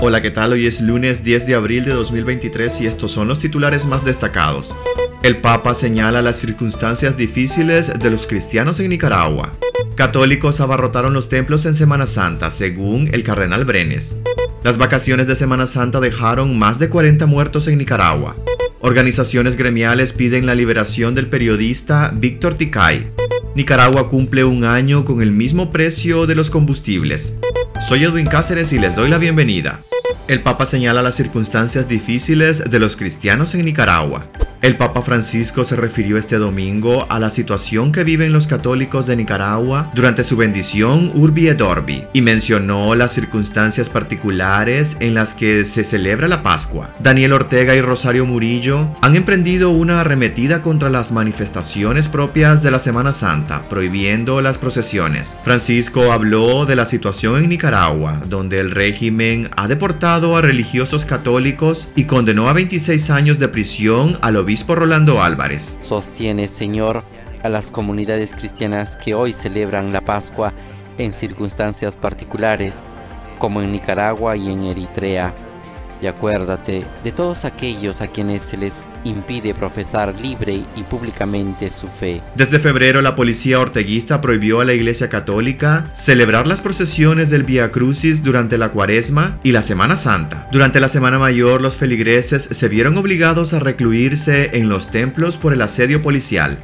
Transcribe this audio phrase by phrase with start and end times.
[0.00, 0.52] Hola, ¿qué tal?
[0.52, 4.78] Hoy es lunes 10 de abril de 2023 y estos son los titulares más destacados.
[5.24, 9.54] El Papa señala las circunstancias difíciles de los cristianos en Nicaragua.
[9.96, 14.20] Católicos abarrotaron los templos en Semana Santa, según el cardenal Brenes.
[14.62, 18.36] Las vacaciones de Semana Santa dejaron más de 40 muertos en Nicaragua.
[18.80, 23.10] Organizaciones gremiales piden la liberación del periodista Víctor Ticay.
[23.56, 27.40] Nicaragua cumple un año con el mismo precio de los combustibles.
[27.80, 29.82] Soy Edwin Cáceres y les doy la bienvenida.
[30.28, 34.20] El Papa señala las circunstancias difíciles de los cristianos en Nicaragua.
[34.60, 39.16] El Papa Francisco se refirió este domingo a la situación que viven los católicos de
[39.16, 45.64] Nicaragua durante su bendición Urbi et Orbi y mencionó las circunstancias particulares en las que
[45.64, 46.92] se celebra la Pascua.
[47.00, 52.80] Daniel Ortega y Rosario Murillo han emprendido una arremetida contra las manifestaciones propias de la
[52.80, 55.38] Semana Santa, prohibiendo las procesiones.
[55.42, 61.88] Francisco habló de la situación en Nicaragua, donde el régimen ha deportado a religiosos católicos
[61.94, 65.78] y condenó a 26 años de prisión a los obispo Rolando Álvarez.
[65.82, 67.04] Sostiene, Señor,
[67.42, 70.52] a las comunidades cristianas que hoy celebran la Pascua
[70.98, 72.82] en circunstancias particulares,
[73.38, 75.34] como en Nicaragua y en Eritrea
[76.00, 81.88] y acuérdate de todos aquellos a quienes se les impide profesar libre y públicamente su
[81.88, 82.20] fe.
[82.34, 87.70] Desde febrero la policía orteguista prohibió a la Iglesia Católica celebrar las procesiones del Via
[87.70, 90.48] Crucis durante la Cuaresma y la Semana Santa.
[90.52, 95.52] Durante la Semana Mayor los feligreses se vieron obligados a recluirse en los templos por
[95.52, 96.58] el asedio policial.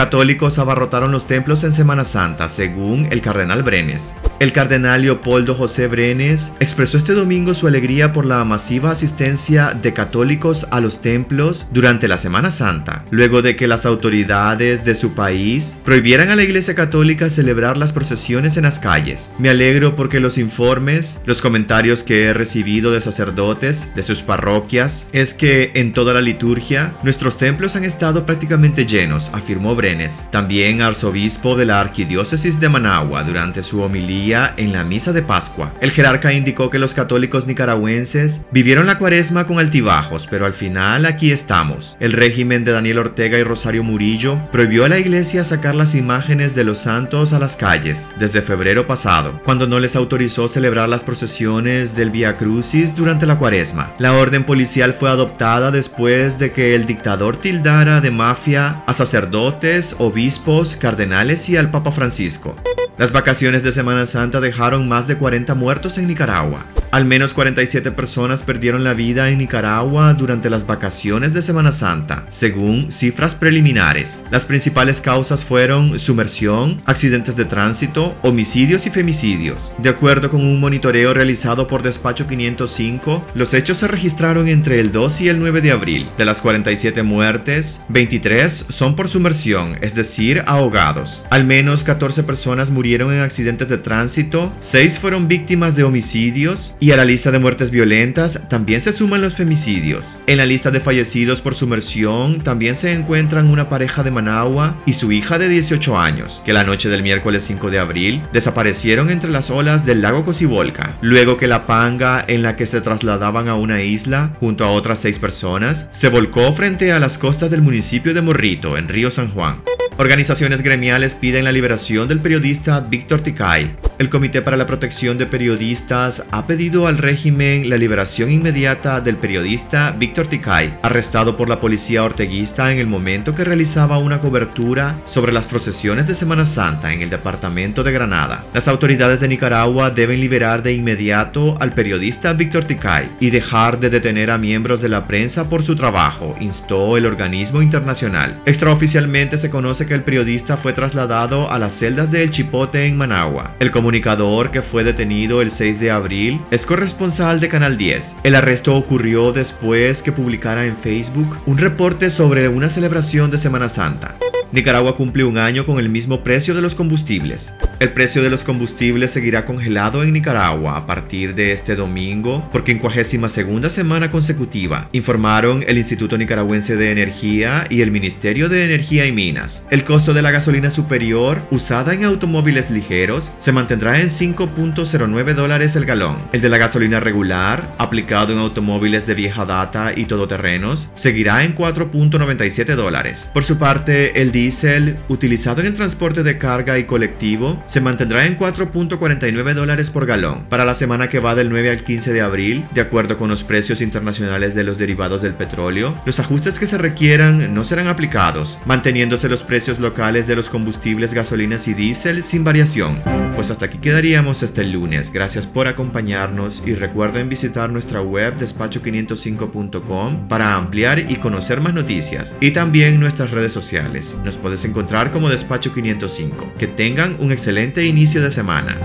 [0.00, 4.14] Católicos abarrotaron los templos en Semana Santa, según el cardenal Brenes.
[4.38, 9.92] El cardenal Leopoldo José Brenes expresó este domingo su alegría por la masiva asistencia de
[9.92, 15.12] católicos a los templos durante la Semana Santa, luego de que las autoridades de su
[15.12, 19.34] país prohibieran a la Iglesia Católica celebrar las procesiones en las calles.
[19.38, 25.10] Me alegro porque los informes, los comentarios que he recibido de sacerdotes de sus parroquias,
[25.12, 29.89] es que en toda la liturgia nuestros templos han estado prácticamente llenos, afirmó Brenes,
[30.30, 35.72] también arzobispo de la Arquidiócesis de Managua, durante su homilía en la misa de Pascua.
[35.80, 41.06] El jerarca indicó que los católicos nicaragüenses vivieron la cuaresma con altibajos, pero al final
[41.06, 41.96] aquí estamos.
[41.98, 46.54] El régimen de Daniel Ortega y Rosario Murillo prohibió a la iglesia sacar las imágenes
[46.54, 51.02] de los santos a las calles desde febrero pasado, cuando no les autorizó celebrar las
[51.02, 53.92] procesiones del Via Crucis durante la cuaresma.
[53.98, 59.69] La orden policial fue adoptada después de que el dictador tildara de mafia a sacerdotes
[59.98, 62.56] obispos, cardenales y al Papa Francisco.
[63.00, 66.66] Las vacaciones de Semana Santa dejaron más de 40 muertos en Nicaragua.
[66.90, 72.26] Al menos 47 personas perdieron la vida en Nicaragua durante las vacaciones de Semana Santa,
[72.28, 74.24] según cifras preliminares.
[74.30, 79.72] Las principales causas fueron sumersión, accidentes de tránsito, homicidios y femicidios.
[79.78, 84.92] De acuerdo con un monitoreo realizado por Despacho 505, los hechos se registraron entre el
[84.92, 86.06] 2 y el 9 de abril.
[86.18, 91.24] De las 47 muertes, 23 son por sumersión, es decir, ahogados.
[91.30, 96.90] Al menos 14 personas murieron en accidentes de tránsito, 6 fueron víctimas de homicidios y
[96.90, 100.18] a la lista de muertes violentas también se suman los femicidios.
[100.26, 104.94] En la lista de fallecidos por sumersión también se encuentran una pareja de Managua y
[104.94, 109.30] su hija de 18 años, que la noche del miércoles 5 de abril desaparecieron entre
[109.30, 113.54] las olas del lago Cocibolca, luego que la panga en la que se trasladaban a
[113.54, 118.14] una isla junto a otras seis personas se volcó frente a las costas del municipio
[118.14, 119.62] de Morrito, en Río San Juan.
[120.00, 123.76] Organizaciones gremiales piden la liberación del periodista Víctor Ticay.
[123.98, 129.18] El Comité para la Protección de Periodistas ha pedido al régimen la liberación inmediata del
[129.18, 134.98] periodista Víctor Ticay, arrestado por la policía orteguista en el momento que realizaba una cobertura
[135.04, 138.46] sobre las procesiones de Semana Santa en el departamento de Granada.
[138.54, 143.90] Las autoridades de Nicaragua deben liberar de inmediato al periodista Víctor Ticay y dejar de
[143.90, 148.40] detener a miembros de la prensa por su trabajo, instó el organismo internacional.
[148.46, 153.54] Extraoficialmente se conoce el periodista fue trasladado a las celdas de El Chipote en Managua.
[153.58, 158.18] El comunicador que fue detenido el 6 de abril es corresponsal de Canal 10.
[158.22, 163.68] El arresto ocurrió después que publicara en Facebook un reporte sobre una celebración de Semana
[163.68, 164.16] Santa.
[164.52, 167.54] Nicaragua cumple un año con el mismo precio de los combustibles.
[167.78, 172.64] El precio de los combustibles seguirá congelado en Nicaragua a partir de este domingo por
[172.64, 179.06] 52 segunda semana consecutiva, informaron el Instituto Nicaragüense de Energía y el Ministerio de Energía
[179.06, 179.66] y Minas.
[179.70, 185.76] El costo de la gasolina superior usada en automóviles ligeros se mantendrá en 5.09 dólares
[185.76, 186.18] el galón.
[186.32, 191.54] El de la gasolina regular, aplicado en automóviles de vieja data y todoterrenos, seguirá en
[191.54, 193.30] 4.97 dólares.
[193.32, 198.24] Por su parte, el diésel utilizado en el transporte de carga y colectivo se mantendrá
[198.24, 202.22] en 4.49 dólares por galón para la semana que va del 9 al 15 de
[202.22, 205.94] abril, de acuerdo con los precios internacionales de los derivados del petróleo.
[206.06, 211.12] Los ajustes que se requieran no serán aplicados, manteniéndose los precios locales de los combustibles,
[211.12, 213.02] gasolinas y diésel sin variación.
[213.34, 215.12] Pues hasta aquí quedaríamos este lunes.
[215.12, 222.36] Gracias por acompañarnos y recuerden visitar nuestra web despacho505.com para ampliar y conocer más noticias
[222.40, 224.18] y también nuestras redes sociales.
[224.36, 226.52] Puedes encontrar como Despacho 505.
[226.58, 228.76] Que tengan un excelente inicio de semana.